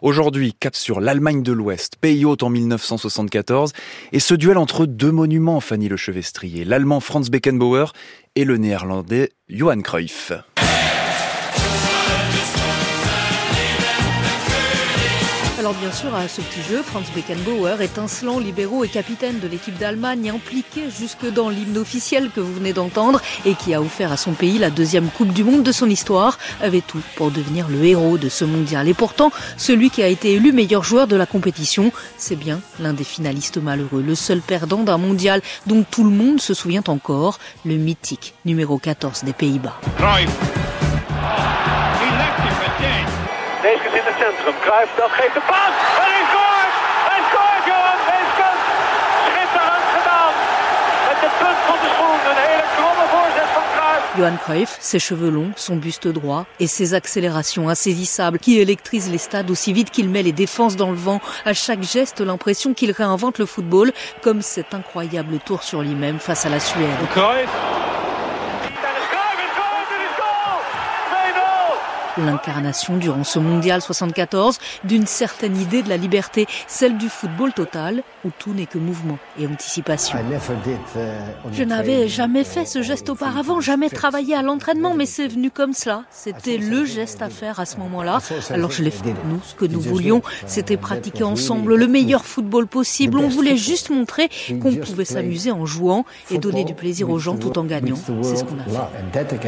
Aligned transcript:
Aujourd'hui, 0.00 0.54
cap 0.58 0.74
sur 0.74 1.00
l'Allemagne 1.00 1.42
de 1.42 1.52
l'Ouest, 1.52 1.96
pays 1.96 2.24
hôte 2.24 2.42
en 2.42 2.50
1974, 2.50 3.72
et 4.10 4.18
ce 4.18 4.34
duel 4.34 4.58
entre 4.58 4.86
deux 4.86 5.12
monuments, 5.12 5.60
Fanny 5.60 5.88
Lechevestrier, 5.88 6.64
l'Allemand 6.64 6.98
Franz 6.98 7.30
Beckenbauer 7.30 7.92
et 8.34 8.44
le 8.44 8.56
Néerlandais 8.56 9.30
Johan 9.48 9.80
Cruyff. 9.82 10.32
Alors 15.62 15.74
bien 15.74 15.92
sûr, 15.92 16.12
à 16.12 16.26
ce 16.26 16.40
petit 16.40 16.60
jeu, 16.60 16.82
Franz 16.82 17.08
Beckenbauer, 17.14 17.80
étincelant 17.80 18.40
libéraux 18.40 18.82
et 18.82 18.88
capitaine 18.88 19.38
de 19.38 19.46
l'équipe 19.46 19.78
d'Allemagne, 19.78 20.28
impliqué 20.28 20.90
jusque 20.90 21.24
dans 21.32 21.50
l'hymne 21.50 21.78
officiel 21.78 22.30
que 22.34 22.40
vous 22.40 22.52
venez 22.52 22.72
d'entendre 22.72 23.22
et 23.44 23.54
qui 23.54 23.72
a 23.72 23.80
offert 23.80 24.10
à 24.10 24.16
son 24.16 24.32
pays 24.32 24.58
la 24.58 24.70
deuxième 24.70 25.08
Coupe 25.08 25.32
du 25.32 25.44
Monde 25.44 25.62
de 25.62 25.70
son 25.70 25.88
histoire, 25.88 26.36
avait 26.60 26.80
tout 26.80 27.00
pour 27.14 27.30
devenir 27.30 27.68
le 27.68 27.84
héros 27.84 28.18
de 28.18 28.28
ce 28.28 28.44
mondial. 28.44 28.88
Et 28.88 28.92
pourtant, 28.92 29.30
celui 29.56 29.90
qui 29.90 30.02
a 30.02 30.08
été 30.08 30.32
élu 30.32 30.50
meilleur 30.50 30.82
joueur 30.82 31.06
de 31.06 31.14
la 31.14 31.26
compétition, 31.26 31.92
c'est 32.18 32.34
bien 32.34 32.58
l'un 32.80 32.92
des 32.92 33.04
finalistes 33.04 33.58
malheureux, 33.58 34.02
le 34.02 34.16
seul 34.16 34.40
perdant 34.40 34.82
d'un 34.82 34.98
mondial 34.98 35.42
dont 35.68 35.84
tout 35.88 36.02
le 36.02 36.10
monde 36.10 36.40
se 36.40 36.54
souvient 36.54 36.82
encore, 36.88 37.38
le 37.64 37.76
mythique 37.76 38.34
numéro 38.44 38.78
14 38.78 39.22
des 39.22 39.32
Pays-Bas. 39.32 39.78
Deze 43.62 43.88
in 43.98 44.04
het 44.10 44.16
centrum. 44.22 44.54
Cruijff 44.60 44.90
dat 44.96 45.10
geeft 45.18 45.34
de 45.34 45.44
paas. 45.52 45.74
En 46.02 46.08
hij 46.14 46.24
scoort! 46.30 46.74
Hij 47.10 47.20
scoort, 47.28 47.62
Johan 47.70 48.00
Weeskens! 48.10 48.60
Schitterend 49.26 49.86
gedaan. 49.96 50.32
Met 51.08 51.18
de 51.24 51.30
punt 51.40 51.60
van 51.68 51.78
de 51.84 51.88
schoen. 51.94 52.20
Een 52.30 52.40
hele 52.48 52.66
kromme 52.76 53.06
voorzet 53.14 53.48
van 53.56 53.64
Cruijff. 53.74 54.04
Johan 54.16 54.38
Cruyff, 54.44 54.76
ses 54.80 55.04
cheveux 55.06 55.32
longs, 55.38 55.52
son 55.66 55.76
buste 55.76 56.10
droit 56.18 56.44
et 56.62 56.68
ses 56.76 56.92
accélérations 57.00 57.66
insaisissables 57.74 58.38
qui 58.44 58.52
électrisent 58.64 59.10
les 59.14 59.22
stades 59.28 59.50
aussi 59.50 59.72
vite 59.72 59.90
qu'il 59.90 60.08
met 60.08 60.24
les 60.24 60.36
défenses 60.44 60.76
dans 60.76 60.90
le 60.90 61.00
vent. 61.06 61.20
À 61.44 61.54
chaque 61.54 61.82
geste, 61.82 62.20
l'impression 62.20 62.74
qu'il 62.74 62.90
réinvente 62.90 63.38
le 63.38 63.46
football, 63.46 63.92
comme 64.22 64.42
cet 64.42 64.74
incroyable 64.74 65.38
tour 65.38 65.62
sur 65.62 65.82
lui-même 65.82 66.18
face 66.18 66.46
à 66.46 66.48
la 66.48 66.60
Suède. 66.60 67.02
L'incarnation 72.18 72.98
durant 72.98 73.24
ce 73.24 73.38
mondial 73.38 73.80
74 73.80 74.58
d'une 74.84 75.06
certaine 75.06 75.56
idée 75.56 75.82
de 75.82 75.88
la 75.88 75.96
liberté, 75.96 76.46
celle 76.66 76.98
du 76.98 77.08
football 77.08 77.52
total 77.54 78.02
où 78.24 78.30
tout 78.38 78.52
n'est 78.52 78.66
que 78.66 78.78
mouvement 78.78 79.18
et 79.38 79.46
anticipation. 79.46 80.18
Je 81.52 81.64
n'avais 81.64 82.08
jamais 82.08 82.44
fait 82.44 82.66
ce 82.66 82.82
geste 82.82 83.08
auparavant, 83.08 83.60
jamais 83.60 83.88
travaillé 83.88 84.34
à 84.34 84.42
l'entraînement, 84.42 84.94
mais 84.94 85.06
c'est 85.06 85.26
venu 85.26 85.50
comme 85.50 85.72
cela. 85.72 86.04
C'était 86.10 86.58
le 86.58 86.84
geste 86.84 87.22
à 87.22 87.30
faire 87.30 87.60
à 87.60 87.66
ce 87.66 87.78
moment-là. 87.78 88.18
Alors 88.50 88.70
je 88.70 88.82
l'ai 88.82 88.90
fait. 88.90 89.14
Nous, 89.28 89.40
ce 89.44 89.54
que 89.54 89.64
nous 89.64 89.80
voulions, 89.80 90.22
c'était 90.46 90.76
pratiquer 90.76 91.24
ensemble 91.24 91.76
le 91.76 91.86
meilleur 91.86 92.24
football 92.24 92.66
possible. 92.66 93.18
On 93.18 93.28
voulait 93.28 93.56
juste 93.56 93.90
montrer 93.90 94.28
qu'on 94.60 94.74
pouvait 94.74 95.04
s'amuser 95.04 95.50
en 95.50 95.64
jouant 95.64 96.04
et 96.30 96.38
donner 96.38 96.64
du 96.64 96.74
plaisir 96.74 97.08
aux 97.10 97.18
gens 97.18 97.36
tout 97.36 97.58
en 97.58 97.64
gagnant. 97.64 97.96
C'est 98.22 98.36
ce 98.36 98.44
qu'on 98.44 98.58
a 98.58 98.64
fait. 98.64 99.40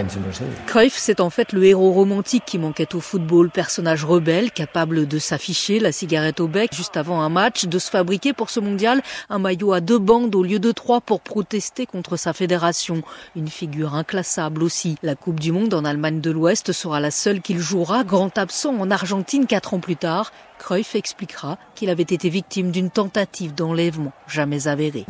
Cruyff, 0.66 0.94
c'est 0.96 1.20
en 1.20 1.30
fait 1.30 1.52
le 1.52 1.64
héros 1.64 1.92
romantique 1.92 2.53
qui 2.54 2.60
manquait 2.60 2.94
au 2.94 3.00
football, 3.00 3.50
personnage 3.50 4.04
rebelle, 4.04 4.52
capable 4.52 5.08
de 5.08 5.18
s'afficher, 5.18 5.80
la 5.80 5.90
cigarette 5.90 6.38
au 6.38 6.46
bec 6.46 6.72
juste 6.72 6.96
avant 6.96 7.20
un 7.20 7.28
match, 7.28 7.64
de 7.64 7.80
se 7.80 7.90
fabriquer 7.90 8.32
pour 8.32 8.48
ce 8.48 8.60
mondial 8.60 9.02
un 9.28 9.40
maillot 9.40 9.72
à 9.72 9.80
deux 9.80 9.98
bandes 9.98 10.32
au 10.36 10.44
lieu 10.44 10.60
de 10.60 10.70
trois 10.70 11.00
pour 11.00 11.20
protester 11.20 11.84
contre 11.84 12.16
sa 12.16 12.32
fédération. 12.32 13.02
Une 13.34 13.48
figure 13.48 13.96
inclassable 13.96 14.62
aussi. 14.62 14.94
La 15.02 15.16
Coupe 15.16 15.40
du 15.40 15.50
Monde 15.50 15.74
en 15.74 15.84
Allemagne 15.84 16.20
de 16.20 16.30
l'Ouest 16.30 16.70
sera 16.70 17.00
la 17.00 17.10
seule 17.10 17.40
qu'il 17.40 17.58
jouera, 17.58 18.04
grand 18.04 18.38
absent 18.38 18.76
en 18.78 18.88
Argentine 18.88 19.46
quatre 19.46 19.74
ans 19.74 19.80
plus 19.80 19.96
tard. 19.96 20.30
Cruyff 20.58 20.94
expliquera 20.94 21.58
qu'il 21.74 21.90
avait 21.90 22.02
été 22.04 22.28
victime 22.28 22.70
d'une 22.70 22.88
tentative 22.88 23.54
d'enlèvement 23.54 24.12
jamais 24.28 24.68
avérée. 24.68 25.04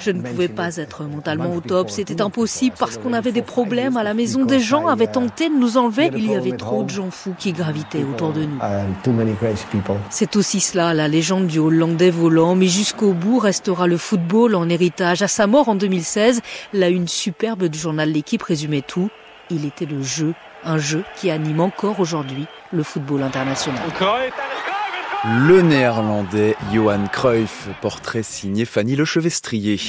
Je 0.00 0.10
ne 0.10 0.22
pouvais 0.22 0.48
pas 0.48 0.76
être 0.76 1.04
mentalement 1.04 1.54
au 1.54 1.60
top, 1.60 1.90
c'était 1.90 2.20
impossible 2.20 2.74
parce 2.78 2.96
qu'on 2.96 3.12
avait 3.12 3.32
des 3.32 3.42
problèmes 3.42 3.96
à 3.96 4.02
la 4.02 4.14
maison. 4.14 4.44
Des 4.44 4.60
gens 4.60 4.86
avaient 4.86 5.06
tenté 5.06 5.48
de 5.50 5.54
nous 5.54 5.76
enlever. 5.76 5.81
Il 6.14 6.30
y 6.30 6.34
avait 6.34 6.56
trop 6.56 6.84
de 6.84 6.90
gens 6.90 7.10
fous 7.10 7.34
qui 7.38 7.52
gravitaient 7.52 8.04
autour 8.04 8.32
de 8.32 8.44
nous. 8.44 8.58
C'est 10.10 10.36
aussi 10.36 10.60
cela, 10.60 10.94
la 10.94 11.08
légende 11.08 11.46
du 11.46 11.58
Hollandais 11.58 12.10
volant, 12.10 12.54
mais 12.54 12.68
jusqu'au 12.68 13.12
bout 13.12 13.38
restera 13.38 13.86
le 13.86 13.96
football 13.96 14.54
en 14.54 14.68
héritage. 14.68 15.22
À 15.22 15.28
sa 15.28 15.46
mort 15.46 15.68
en 15.68 15.74
2016, 15.74 16.40
la 16.72 16.88
une 16.88 17.08
superbe 17.08 17.64
du 17.64 17.78
journal 17.78 18.10
L'équipe 18.10 18.42
résumait 18.42 18.82
tout. 18.82 19.10
Il 19.50 19.64
était 19.64 19.86
le 19.86 20.02
jeu, 20.02 20.34
un 20.64 20.78
jeu 20.78 21.04
qui 21.16 21.30
anime 21.30 21.60
encore 21.60 22.00
aujourd'hui 22.00 22.46
le 22.72 22.82
football 22.82 23.22
international. 23.22 23.82
Le 25.24 25.62
néerlandais 25.62 26.56
Johan 26.72 27.06
Cruyff, 27.06 27.68
portrait 27.80 28.24
signé 28.24 28.64
Fanny 28.64 28.96
Lechevestrier. 28.96 29.80